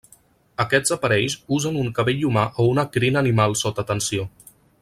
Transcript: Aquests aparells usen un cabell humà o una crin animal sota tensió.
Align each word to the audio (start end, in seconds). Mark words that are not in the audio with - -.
Aquests 0.63 0.93
aparells 0.95 1.35
usen 1.59 1.77
un 1.83 1.93
cabell 1.99 2.25
humà 2.31 2.47
o 2.65 2.69
una 2.73 2.89
crin 2.99 3.23
animal 3.25 3.57
sota 3.65 3.89
tensió. 3.95 4.27